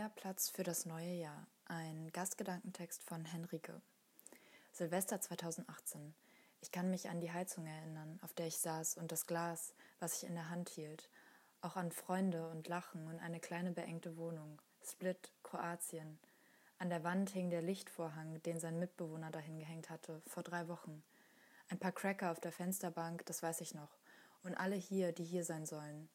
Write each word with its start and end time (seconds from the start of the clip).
neuer 0.00 0.08
Platz 0.08 0.48
für 0.48 0.62
das 0.62 0.86
neue 0.86 1.12
Jahr. 1.12 1.46
Ein 1.66 2.10
Gastgedankentext 2.12 3.02
von 3.02 3.22
Henrike. 3.26 3.82
Silvester 4.72 5.20
2018. 5.20 6.14
Ich 6.62 6.72
kann 6.72 6.90
mich 6.90 7.10
an 7.10 7.20
die 7.20 7.30
Heizung 7.30 7.66
erinnern, 7.66 8.18
auf 8.22 8.32
der 8.32 8.46
ich 8.46 8.56
saß, 8.56 8.96
und 8.96 9.12
das 9.12 9.26
Glas, 9.26 9.74
was 9.98 10.16
ich 10.16 10.26
in 10.26 10.34
der 10.34 10.48
Hand 10.48 10.70
hielt. 10.70 11.10
Auch 11.60 11.76
an 11.76 11.92
Freunde 11.92 12.48
und 12.48 12.66
Lachen 12.66 13.08
und 13.08 13.18
eine 13.18 13.40
kleine 13.40 13.72
beengte 13.72 14.16
Wohnung. 14.16 14.62
Split, 14.82 15.32
Kroatien. 15.42 16.18
An 16.78 16.88
der 16.88 17.04
Wand 17.04 17.28
hing 17.28 17.50
der 17.50 17.60
Lichtvorhang, 17.60 18.42
den 18.44 18.58
sein 18.58 18.78
Mitbewohner 18.78 19.30
dahin 19.30 19.58
gehängt 19.58 19.90
hatte, 19.90 20.22
vor 20.26 20.42
drei 20.42 20.66
Wochen. 20.68 21.02
Ein 21.68 21.78
paar 21.78 21.92
Cracker 21.92 22.30
auf 22.30 22.40
der 22.40 22.52
Fensterbank, 22.52 23.26
das 23.26 23.42
weiß 23.42 23.60
ich 23.60 23.74
noch. 23.74 23.98
Und 24.44 24.54
alle 24.54 24.76
hier, 24.76 25.12
die 25.12 25.24
hier 25.24 25.44
sein 25.44 25.66
sollen 25.66 26.08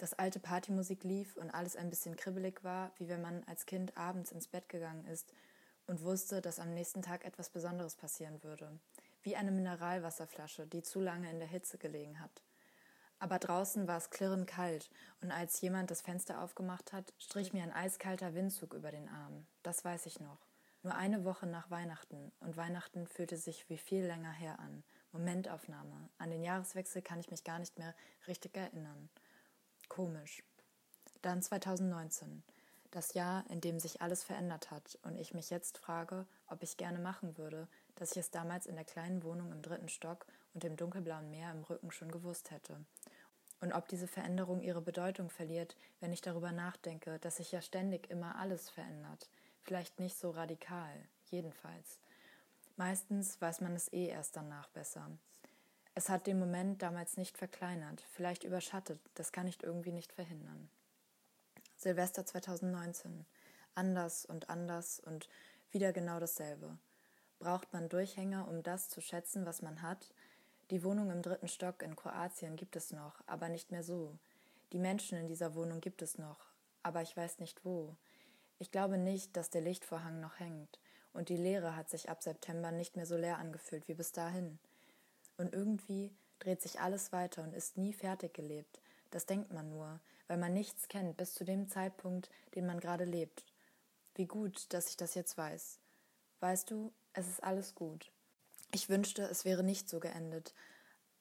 dass 0.00 0.14
alte 0.14 0.40
Partymusik 0.40 1.04
lief 1.04 1.36
und 1.36 1.50
alles 1.50 1.76
ein 1.76 1.90
bisschen 1.90 2.16
kribbelig 2.16 2.64
war, 2.64 2.90
wie 2.96 3.08
wenn 3.08 3.20
man 3.20 3.44
als 3.44 3.66
Kind 3.66 3.96
abends 3.96 4.32
ins 4.32 4.48
Bett 4.48 4.68
gegangen 4.68 5.04
ist 5.06 5.32
und 5.86 6.02
wusste, 6.02 6.40
dass 6.40 6.58
am 6.58 6.72
nächsten 6.72 7.02
Tag 7.02 7.24
etwas 7.24 7.50
Besonderes 7.50 7.96
passieren 7.96 8.42
würde. 8.42 8.70
Wie 9.22 9.36
eine 9.36 9.50
Mineralwasserflasche, 9.50 10.66
die 10.66 10.82
zu 10.82 11.00
lange 11.00 11.30
in 11.30 11.38
der 11.38 11.48
Hitze 11.48 11.76
gelegen 11.76 12.20
hat. 12.20 12.42
Aber 13.18 13.38
draußen 13.38 13.86
war 13.86 13.98
es 13.98 14.08
klirrend 14.08 14.46
kalt, 14.46 14.88
und 15.20 15.30
als 15.30 15.60
jemand 15.60 15.90
das 15.90 16.00
Fenster 16.00 16.40
aufgemacht 16.40 16.94
hat, 16.94 17.12
strich 17.18 17.52
mir 17.52 17.62
ein 17.62 17.72
eiskalter 17.72 18.34
Windzug 18.34 18.72
über 18.72 18.90
den 18.90 19.10
Arm. 19.10 19.46
Das 19.62 19.84
weiß 19.84 20.06
ich 20.06 20.20
noch. 20.20 20.38
Nur 20.82 20.94
eine 20.94 21.26
Woche 21.26 21.46
nach 21.46 21.70
Weihnachten, 21.70 22.32
und 22.40 22.56
Weihnachten 22.56 23.06
fühlte 23.06 23.36
sich 23.36 23.68
wie 23.68 23.76
viel 23.76 24.06
länger 24.06 24.32
her 24.32 24.58
an. 24.58 24.82
Momentaufnahme. 25.12 26.08
An 26.16 26.30
den 26.30 26.42
Jahreswechsel 26.42 27.02
kann 27.02 27.20
ich 27.20 27.30
mich 27.30 27.44
gar 27.44 27.58
nicht 27.58 27.78
mehr 27.78 27.94
richtig 28.26 28.56
erinnern. 28.56 29.10
Komisch. 30.00 30.42
Dann 31.20 31.42
2019, 31.42 32.42
das 32.90 33.12
Jahr, 33.12 33.44
in 33.50 33.60
dem 33.60 33.78
sich 33.78 34.00
alles 34.00 34.24
verändert 34.24 34.70
hat 34.70 34.98
und 35.02 35.18
ich 35.18 35.34
mich 35.34 35.50
jetzt 35.50 35.76
frage, 35.76 36.24
ob 36.46 36.62
ich 36.62 36.78
gerne 36.78 36.98
machen 36.98 37.36
würde, 37.36 37.68
dass 37.96 38.12
ich 38.12 38.16
es 38.16 38.30
damals 38.30 38.64
in 38.64 38.76
der 38.76 38.86
kleinen 38.86 39.22
Wohnung 39.22 39.52
im 39.52 39.60
dritten 39.60 39.90
Stock 39.90 40.24
und 40.54 40.62
dem 40.62 40.78
dunkelblauen 40.78 41.30
Meer 41.30 41.50
im 41.50 41.64
Rücken 41.64 41.90
schon 41.90 42.10
gewusst 42.10 42.50
hätte. 42.50 42.82
Und 43.60 43.74
ob 43.74 43.88
diese 43.88 44.08
Veränderung 44.08 44.62
ihre 44.62 44.80
Bedeutung 44.80 45.28
verliert, 45.28 45.76
wenn 46.00 46.14
ich 46.14 46.22
darüber 46.22 46.50
nachdenke, 46.50 47.18
dass 47.18 47.36
sich 47.36 47.52
ja 47.52 47.60
ständig 47.60 48.08
immer 48.08 48.36
alles 48.36 48.70
verändert. 48.70 49.28
Vielleicht 49.64 50.00
nicht 50.00 50.16
so 50.16 50.30
radikal, 50.30 50.96
jedenfalls. 51.30 51.98
Meistens 52.78 53.38
weiß 53.38 53.60
man 53.60 53.76
es 53.76 53.92
eh 53.92 54.06
erst 54.06 54.34
danach 54.34 54.70
besser. 54.70 55.10
Es 55.94 56.08
hat 56.08 56.26
den 56.26 56.38
Moment 56.38 56.82
damals 56.82 57.16
nicht 57.16 57.36
verkleinert, 57.36 58.04
vielleicht 58.12 58.44
überschattet, 58.44 59.00
das 59.14 59.32
kann 59.32 59.46
ich 59.46 59.62
irgendwie 59.62 59.92
nicht 59.92 60.12
verhindern. 60.12 60.70
Silvester 61.76 62.24
2019. 62.24 63.24
Anders 63.74 64.26
und 64.26 64.50
anders 64.50 65.00
und 65.00 65.28
wieder 65.70 65.92
genau 65.92 66.20
dasselbe. 66.20 66.76
Braucht 67.38 67.72
man 67.72 67.88
Durchhänger, 67.88 68.46
um 68.48 68.62
das 68.62 68.88
zu 68.88 69.00
schätzen, 69.00 69.46
was 69.46 69.62
man 69.62 69.80
hat? 69.80 70.12
Die 70.70 70.84
Wohnung 70.84 71.10
im 71.10 71.22
dritten 71.22 71.48
Stock 71.48 71.82
in 71.82 71.96
Kroatien 71.96 72.56
gibt 72.56 72.76
es 72.76 72.92
noch, 72.92 73.22
aber 73.26 73.48
nicht 73.48 73.70
mehr 73.70 73.82
so. 73.82 74.18
Die 74.72 74.78
Menschen 74.78 75.18
in 75.18 75.26
dieser 75.26 75.54
Wohnung 75.54 75.80
gibt 75.80 76.02
es 76.02 76.18
noch, 76.18 76.38
aber 76.82 77.02
ich 77.02 77.16
weiß 77.16 77.38
nicht 77.38 77.64
wo. 77.64 77.96
Ich 78.58 78.70
glaube 78.70 78.98
nicht, 78.98 79.36
dass 79.36 79.50
der 79.50 79.62
Lichtvorhang 79.62 80.20
noch 80.20 80.38
hängt, 80.38 80.78
und 81.12 81.28
die 81.28 81.36
Leere 81.36 81.74
hat 81.74 81.90
sich 81.90 82.10
ab 82.10 82.22
September 82.22 82.70
nicht 82.70 82.94
mehr 82.94 83.06
so 83.06 83.16
leer 83.16 83.38
angefühlt 83.38 83.88
wie 83.88 83.94
bis 83.94 84.12
dahin. 84.12 84.58
Und 85.40 85.54
irgendwie 85.54 86.14
dreht 86.38 86.60
sich 86.60 86.80
alles 86.80 87.12
weiter 87.12 87.42
und 87.42 87.54
ist 87.54 87.78
nie 87.78 87.94
fertig 87.94 88.34
gelebt. 88.34 88.78
Das 89.10 89.24
denkt 89.24 89.50
man 89.54 89.70
nur, 89.70 89.98
weil 90.28 90.36
man 90.36 90.52
nichts 90.52 90.86
kennt 90.88 91.16
bis 91.16 91.32
zu 91.32 91.44
dem 91.44 91.66
Zeitpunkt, 91.66 92.28
den 92.54 92.66
man 92.66 92.78
gerade 92.78 93.04
lebt. 93.06 93.46
Wie 94.14 94.26
gut, 94.26 94.70
dass 94.74 94.90
ich 94.90 94.98
das 94.98 95.14
jetzt 95.14 95.38
weiß. 95.38 95.78
Weißt 96.40 96.70
du, 96.70 96.92
es 97.14 97.26
ist 97.26 97.42
alles 97.42 97.74
gut. 97.74 98.12
Ich 98.70 98.90
wünschte, 98.90 99.22
es 99.22 99.46
wäre 99.46 99.64
nicht 99.64 99.88
so 99.88 99.98
geendet. 99.98 100.52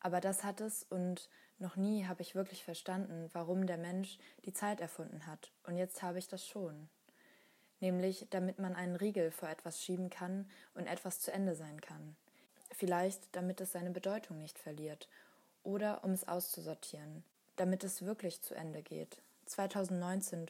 Aber 0.00 0.20
das 0.20 0.42
hat 0.42 0.60
es 0.60 0.82
und 0.82 1.30
noch 1.60 1.76
nie 1.76 2.06
habe 2.06 2.22
ich 2.22 2.34
wirklich 2.34 2.64
verstanden, 2.64 3.30
warum 3.32 3.68
der 3.68 3.78
Mensch 3.78 4.18
die 4.44 4.52
Zeit 4.52 4.80
erfunden 4.80 5.28
hat. 5.28 5.52
Und 5.62 5.76
jetzt 5.76 6.02
habe 6.02 6.18
ich 6.18 6.26
das 6.26 6.44
schon. 6.44 6.88
Nämlich, 7.78 8.26
damit 8.30 8.58
man 8.58 8.74
einen 8.74 8.96
Riegel 8.96 9.30
vor 9.30 9.48
etwas 9.48 9.80
schieben 9.80 10.10
kann 10.10 10.50
und 10.74 10.88
etwas 10.88 11.20
zu 11.20 11.32
Ende 11.32 11.54
sein 11.54 11.80
kann. 11.80 12.16
Vielleicht, 12.78 13.34
damit 13.34 13.60
es 13.60 13.72
seine 13.72 13.90
Bedeutung 13.90 14.38
nicht 14.38 14.56
verliert. 14.56 15.08
Oder 15.64 16.04
um 16.04 16.12
es 16.12 16.28
auszusortieren. 16.28 17.24
Damit 17.56 17.82
es 17.82 18.02
wirklich 18.02 18.40
zu 18.40 18.54
Ende 18.54 18.82
geht. 18.82 19.20
2019 19.46 20.48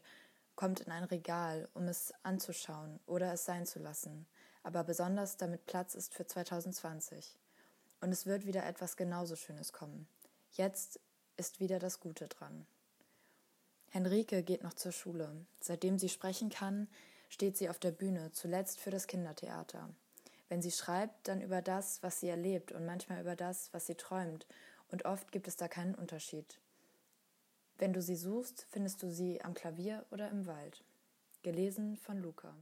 kommt 0.55 0.81
in 0.81 0.93
ein 0.93 1.05
Regal, 1.05 1.71
um 1.73 1.89
es 1.89 2.13
anzuschauen 2.25 3.01
oder 3.07 3.33
es 3.33 3.47
sein 3.47 3.65
zu 3.65 3.79
lassen. 3.79 4.27
Aber 4.63 4.85
besonders 4.85 5.39
damit 5.39 5.65
Platz 5.65 5.95
ist 5.95 6.13
für 6.13 6.27
2020. 6.27 7.35
Und 8.03 8.13
es 8.13 8.27
wird 8.27 8.45
wieder 8.45 8.67
etwas 8.67 8.99
genauso 8.99 9.35
Schönes 9.35 9.73
kommen. 9.73 10.07
Jetzt 10.53 11.01
ist 11.39 11.61
wieder 11.61 11.79
das 11.79 11.99
Gute 11.99 12.29
dran. 12.29 12.67
Henrike 13.89 14.43
geht 14.43 14.63
noch 14.63 14.75
zur 14.75 14.93
Schule. 14.93 15.47
Seitdem 15.61 15.99
sie 15.99 16.11
sprechen 16.11 16.51
kann, 16.51 16.89
steht 17.31 17.57
sie 17.57 17.71
auf 17.71 17.79
der 17.79 17.93
Bühne, 17.93 18.33
zuletzt 18.33 18.81
für 18.81 18.91
das 18.91 19.07
Kindertheater. 19.07 19.89
Wenn 20.49 20.63
sie 20.63 20.71
schreibt, 20.71 21.29
dann 21.29 21.43
über 21.43 21.61
das, 21.61 22.03
was 22.03 22.21
sie 22.21 22.29
erlebt 22.29 22.73
und 22.73 22.87
manchmal 22.87 23.21
über 23.21 23.37
das, 23.37 23.73
was 23.73 23.87
sie 23.87 23.95
träumt. 23.95 24.47
Und 24.91 25.05
oft 25.05 25.31
gibt 25.33 25.49
es 25.49 25.57
da 25.57 25.69
keinen 25.69 25.95
Unterschied. 25.95 26.59
Wenn 27.77 27.93
du 27.93 28.03
sie 28.03 28.17
suchst, 28.17 28.67
findest 28.71 29.03
du 29.03 29.11
sie 29.11 29.43
am 29.43 29.55
Klavier 29.55 30.05
oder 30.11 30.31
im 30.31 30.47
Wald. 30.47 30.83
Gelesen 31.43 31.97
von 31.97 32.19
Luca. 32.19 32.55